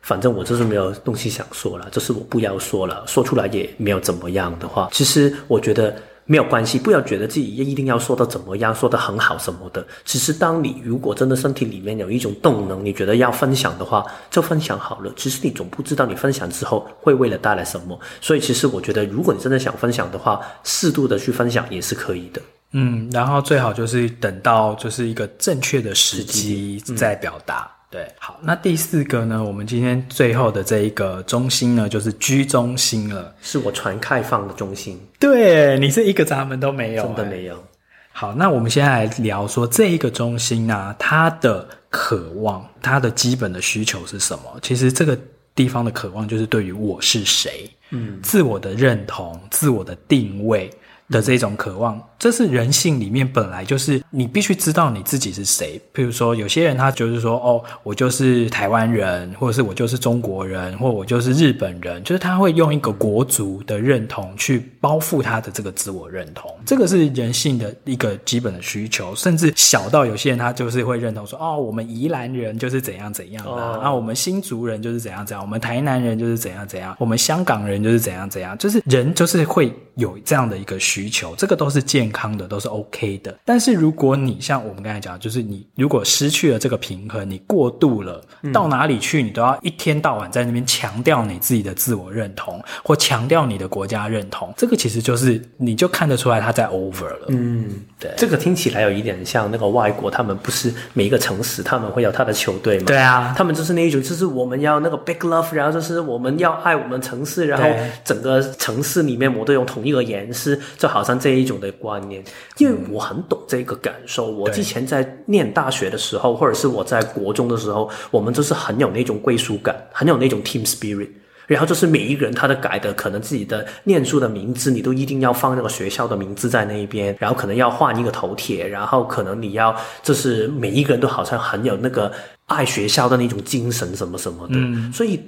[0.03, 5.91] 反正我就是没有东西想说了，就是我不要说了，说出来也没有怎么样的话，其实我觉得。
[6.25, 9.85] 没有关系，不要觉得自己一定要说的怎么样，说的很好什么的。
[10.05, 15.11] 只是当你如果真的身体里面有一种动能，你觉得要分享的话，就分享好了。
[15.17, 17.99] 其实你总不知道你分享之后会为了带来什么。
[18.21, 22.41] 所以其实我觉得，如果你真的想分享的话，适度的去分享也是可以的。
[22.71, 27.69] 嗯，然后最好就是等到就是一个正确的时机再表达。
[27.93, 29.43] 对，好，那第四个呢？
[29.43, 34.99] 我们今天最后的这一个中心呢，就是居中心了，是我全开放的中心。
[35.19, 37.63] 对，你是一个闸门都没有，真的没有。
[38.11, 44.57] 好，那我们现在来聊说这一个中心啊，它的渴望，它的基本的需求是什么？
[44.63, 45.15] 其实这个
[45.53, 50.67] 地方的渴望就是对于我是谁，嗯，自我的认同、自我的定位
[51.11, 55.77] 的这种渴望，这是人性里面本来就是你必须知道你自己是谁。
[55.93, 66.49] 譬如说，有些人他就是说，哦，我就是台湾人，或者是我就是中国人，或我就是日本人，就是他会用一个国族的认同去包覆他的这个自我认同。
[66.65, 83.35] 这个是人性的一个基本的需求，甚至小到有些人他就是会认同说，哦，我们宜兰人就是怎样怎样的，啊，我们新竹人就是怎样怎样，我们台南人就是怎样怎样，我们香港人就是怎样怎样，就是人就是会有这样的一个需求，这个都是健康的，都是 OK 的。
[83.43, 97.25] 但是如果你像我们刚才讲，就是你如果失去了这个平衡，你过度了，到哪里去你都要一天到晚在那边强调你自己的自我认同，或强调你的国家认同，这个其实就是你就看得出来他在 over 了。
[97.29, 97.67] 嗯，
[97.99, 102.85] 对，这个听起来有一点像那个外国，他们不是每一个城市他们会有他的球队吗？
[102.85, 107.67] 对啊，他们就是那一种，就是我们要那个 big love，然后就是我们要爱我们城市，然后
[108.03, 112.23] 整个城市里面我都用同一个颜色，就好像这一种的观念。
[112.57, 121.09] 因为我很懂这个感受，我之前在念大学的时候，或者是我在国中的时候，我们就是很有那种归属感，很有那种 team spirit。
[121.45, 132.09] 然后就是每一个人他的改的可能自己的念书的名字，你都一定要放那个学校的名字在那一边，然后可能要换一个头贴，然后可能你要就是每一个人都好像很有那个
[132.45, 134.53] 爱学校的那种精神什么什么的。
[134.55, 135.19] 嗯，所以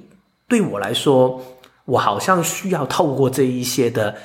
[0.48, 1.38] 对我来说，
[1.84, 4.16] 我好像需要透过这一些的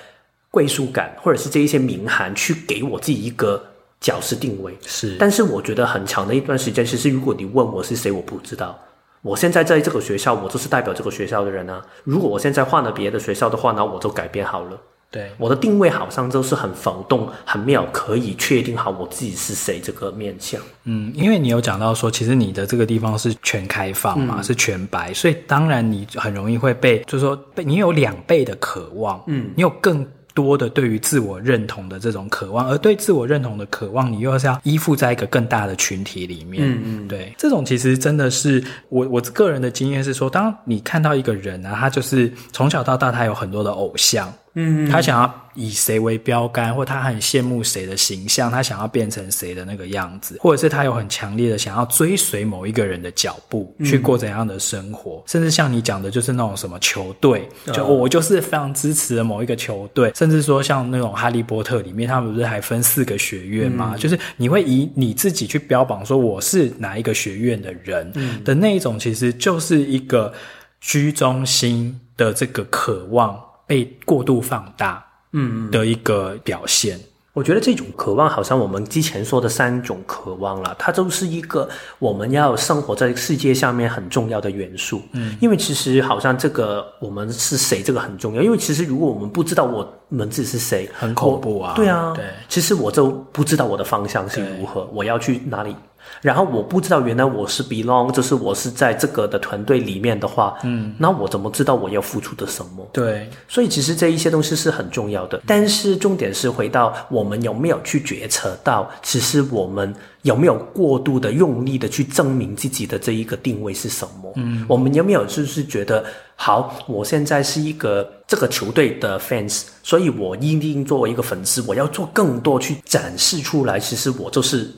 [0.52, 3.64] 归属感，或者是这一些名函，去给我自己一个
[4.02, 4.78] 角色定位。
[4.86, 8.78] 是，但是我觉得很长的一段时间，其实如果你问我是谁，我不知道。
[9.22, 11.82] 我现在在这个学校，我就是代表这个学校的人啊。
[12.04, 14.78] 如果我现在换了别的学校的话，那我就改变好了。
[15.12, 20.60] 对，我的定位好像就是很浮动、很没有可以确定好我自己是谁这个面向。
[20.86, 30.06] 嗯，因为你有讲到说，其实你的这个地方是全开放嘛，嗯、是全白，所以当然你很容易会被，就是说被你有两倍的渴望，嗯，你有更。
[30.34, 36.64] 多的对于自我认同的这种渴望，而对自我认同的渴望，你又是要依附在一个更大的群体里面。
[36.66, 44.32] 嗯嗯，对，这种其实真的是我我个人的经验是说，当你看到一个人啊，他就是从小到大他有很多的偶像。
[44.54, 63.94] 嗯，他想要以谁为标杆，或他很羡慕谁的形象，他想要变成谁的那个样子，或者是他有很强烈的想要追随某一个人的脚步，去过怎样的生活，嗯、甚至像你讲的，就是那种什么球队，就我就是非常支持的某一个球队，嗯、甚至说像那种哈利波特里面，他们不是还分四个学院吗？
[63.96, 70.34] 嗯、就是你会以你自己去标榜说我是哪一个学院的人嗯的那一种，其实就是一个
[70.82, 73.42] 居中心的这个渴望。
[73.72, 75.02] 被过度放大，
[75.32, 76.98] 嗯，的一个表现。
[76.98, 85.02] 嗯，我觉得这种渴望，好像我们之前说的三种渴望了，它都是一个我们要生活在世界上面很重要的元素。
[85.14, 88.42] 嗯，因为其实好像这个我们是谁，这个很重要。
[88.42, 91.72] 因为其实如果我们不知道我们自己是谁，很恐怖啊。
[91.74, 95.74] 对啊，对，其实我就不知道我的方向是如何，我要去哪里。
[96.22, 102.88] 然后我不知道，原来我是 belong，就是我是在这个的团队里面的话，嗯，那我怎么知道我要付出的什么？
[102.94, 105.42] 对，所以其实这一些东西是很重要的。
[105.48, 114.32] 但是重点是回到我们有没有去觉察到，其实我们有没有过度的用力的去证明自己的这一个定位是什么？
[114.36, 124.70] 嗯，我们有没有就是觉得，好，我现在是一个这个球队的 fans，所以我一定作为一个粉丝，我要做更多去展示出来，其实我就是。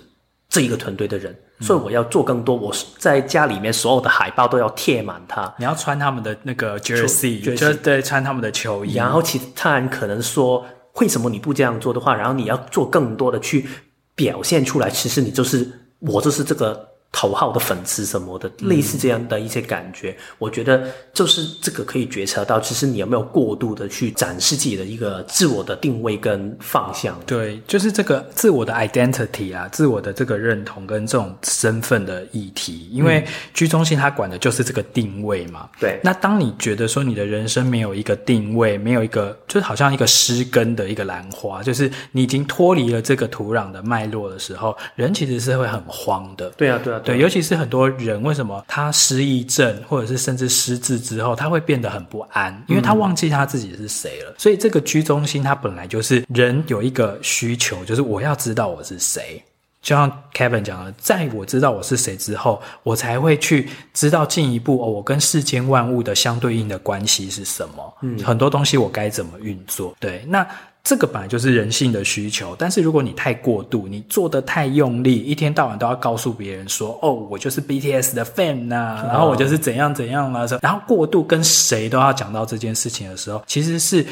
[0.54, 2.56] 这一个团队的人，所以我要做更多。
[2.56, 5.52] 我在家里面所有的海报都要贴满它。
[5.58, 8.94] 你要穿他们的那个 jersey，就对，穿他们的球衣。
[8.94, 10.64] 然后其他人可能说，
[11.02, 13.68] 为什么你不这样做的话，然后你要做更多的去
[14.14, 14.92] 表现出来。
[14.92, 15.68] 其实你就是
[16.00, 16.93] 我，就是这个。
[17.14, 20.84] 头号的粉丝什么的，类似这样的一些感觉，嗯、我觉得
[21.14, 27.18] 就是这个可以觉察到，其实你有没有过度的去展示自己的一个自我的定位跟方向？
[27.28, 32.90] 对，就是这个自我的 identity 啊，自我的这个认同跟这种身份的议题。
[32.92, 35.70] 因为居中心它管的就是这个定位嘛。
[35.80, 36.00] 对、嗯。
[36.04, 46.50] 那当你觉得说你的人生没有一个定位，没有一个，就是好像一个失根的一个兰花，就是你已经脱离了这个土壤的脉络的时候，人其实是会很慌的。
[46.58, 47.00] 对啊，对啊。
[47.04, 54.32] 对，尤其是很多人，为什么他失忆症，或者是甚至失智之后，他会变得很不安，因为他忘记他自己是谁了。
[54.32, 59.42] 嗯、所以这个居中心，它本来就是人有一个需求，就是我要知道我是谁。
[59.82, 67.94] 就像 Kevin 讲的，在我知道我是谁之后，我才会去知道进一步哦，我跟世间万物的相对应的关系是什么。
[68.02, 69.96] 嗯，很多东西我该怎么运作？
[70.00, 70.48] 对，那。
[70.84, 84.06] 这个本来就是人性的需求，但是如果你太过度，你做的太用力，一天到晚都要告诉别人说：“哦，我就是 BTS 的 fan 呐、啊，然后我就是怎样怎样啦、啊。”然后过度跟谁都要讲到这件事情的时候，其实是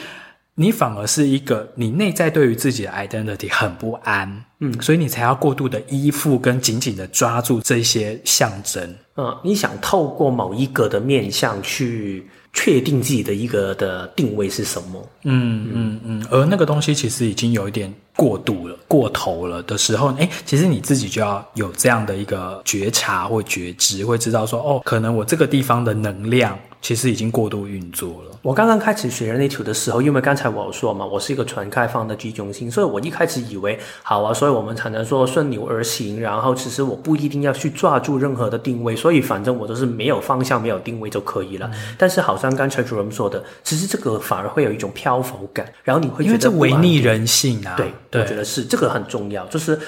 [0.56, 8.96] 你反而是一个你内在对于自己的 identity 很不安，嗯，所以你才要过度的依附跟紧紧的抓住这些象征。
[9.18, 15.10] 嗯，你想透过某一个的面向去确定自己的一个的定位是什么？
[15.24, 28.32] 嗯嗯嗯，而那个东西其实已经有一点过度了、过头了的时候，哎，其实你自己就要有这样的一个觉察或觉知，会知道说，哦，可能我这个地方的能量其实已经过度运作了。
[28.42, 36.20] 我刚刚开始学人类图的时候，因为刚才我有说嘛，我是一个纯开放的居中心，所以我一开始以为好啊，所以我们才能说顺流而行。
[36.20, 41.70] 然后其实我不一定要去抓住任何的定位，所以反正我都是没有方向、没有定位就可以了。
[41.72, 47.76] 嗯、但是好像刚才主任说的，其实这个反而会有一种漂浮感，然后你会觉得因为这违逆人性啊。
[47.78, 49.80] 对，对我觉得是这个很重要，就是。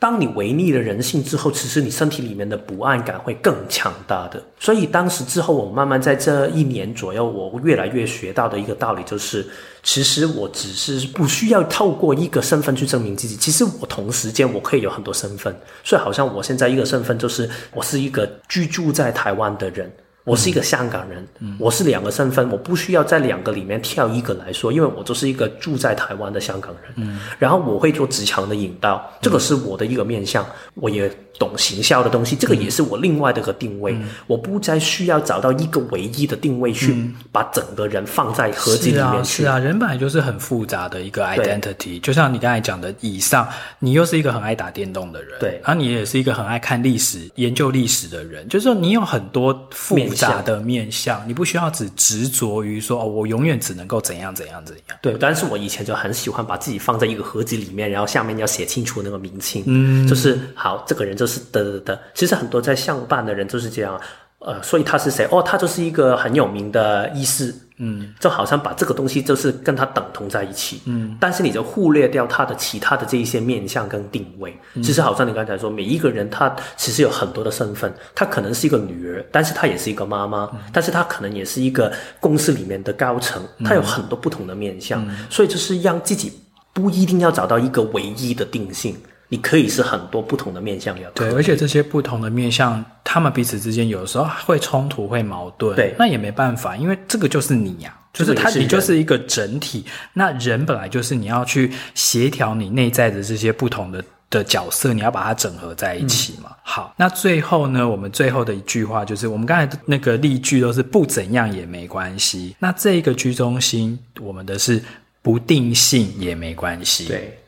[0.00, 4.40] 当你违逆了人性之后，其实你身体里面的不安感会更强大的。
[4.60, 9.44] 所以当时之后，我慢慢在这一年左右，我越来越学到的一个道理就是，
[9.82, 13.34] 其实我只是不需要透过一个身份去证明自己。
[13.34, 19.90] 其实我同时间我可以有很多身份，所以好像我现在一个身份就是我是一个居住在台湾的人。
[20.28, 26.92] 我是一个香港人，嗯、我是两个身份，我不需要在两个里面挑一个来说，因为我就是一个住在台湾的香港人。
[26.96, 33.94] 嗯，然后我会做职场的引导，这个是我的一个面向，我也懂行销的东西，这个也是我另外的一个定位。
[33.94, 36.94] 嗯、我不再需要找到一个唯一的定位去
[37.32, 39.42] 把整个人放在盒子里面去。
[39.42, 43.48] 是啊，是啊，人本来就是很复杂的一个 identity，就像你刚才讲的，以上
[43.78, 54.98] 你又是一个很爱打电动的人，对，然后你也是一个很爱看历史、研究历史的人，就是说你有很多复杂的面相，你不需要只执着于说哦，我永远只能够怎样怎样怎样。
[55.00, 62.00] 对，但是我以前就很喜欢把自己放在一个盒子里面，然后下面要写清楚那个名称，嗯，就是好，这个人就是的的的。
[62.14, 64.00] 其实很多在相伴的人就是这样，
[64.40, 65.26] 呃，所以他是谁？
[65.30, 74.56] 哦，他就是一个很有名的医师，嗯，就好像把这个东西就是跟他等同在一起，嗯，但是你就忽略掉他的其他的这一些面向跟定位。
[74.74, 86.32] 嗯，其实好像你刚才说，每一个人他其实有很多的身份，他可能是一个女儿，但是他也是一个妈妈，嗯，但是他可能也是一个公司里面的高层，他有很多不同的面向，嗯，所以就是让自己
[86.72, 88.96] 不一定要找到一个唯一的定性。
[89.30, 99.84] 你可以是很多不同的面向，要对，而且这些不同的面向，他们彼此之间有时候会冲突、会矛盾，对，那也没办法，因为这个就是你呀、啊，就是他，你就是一个整体。
[100.14, 106.48] 那人本来就是你要去协调你内在的这些不同的的角色，你要把它整合在一起嘛。
[106.50, 112.56] 嗯、好，那最后呢，我们最后的一句话就是，我们刚才那个例句都是不怎样也没关系。
[112.58, 114.82] 那这一个居中心，我们的是
[115.20, 117.38] 不定性也没关系，对。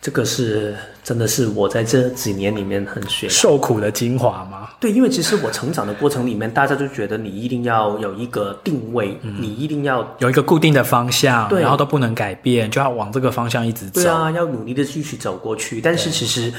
[0.00, 0.74] 这个是
[1.04, 4.70] 真的是我在这几年里面很学受苦的精华吗？
[4.80, 14.00] 对，因为其实我成长的过程里面，大家就觉得你一定要有一个定位，嗯、你一定要有一个固定的方向，然后都不能改变，就要往这个方向一直走。
[14.00, 15.82] 对啊，要努力的继续走过去。
[15.82, 16.50] 但是其实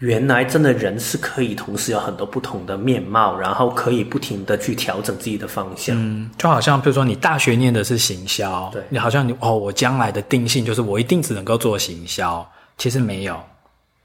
[0.00, 5.96] 原来真的人是可以同时有很多不同的面貌，然后可以不停的去调整自己的方向。
[5.98, 12.46] 嗯，就好像比如说你大学念的是行销，对，你好像你哦，我将来的定性就是我一定只能够做行销。
[12.80, 13.38] 其实没有，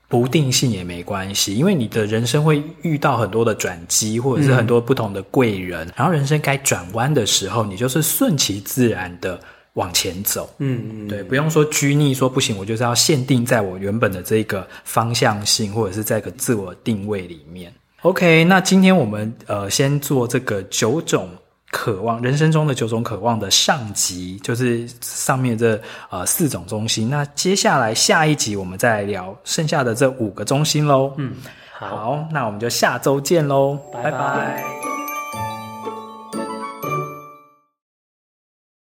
[0.10, 9.40] 不定性也没关系，因为你的人生会遇到很多的转机，或者是很多不同的贵人，嗯、然后人生该转弯的时候，你就是顺其自然的
[9.76, 10.54] 往前走。
[10.60, 17.74] 嗯嗯，对，不用说拘泥，说不行，我就是要限定在我原本的这个方向性，或者是在个自我定位里面。
[18.02, 21.30] OK，那今天我们呃先做这个九种。
[21.72, 27.10] 渴望人生中的九种渴望的上集，就是上面这呃四种中心。
[27.10, 31.14] 那接下来下一集我们再聊剩下的这五个中心喽。
[31.18, 31.34] 嗯，
[31.74, 34.12] 好，好，那我们就下周见喽，拜拜。
[34.12, 34.95] 拜拜。